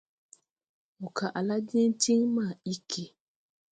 [0.99, 3.03] Mo kaʼ la diŋ tiŋ ma iggi.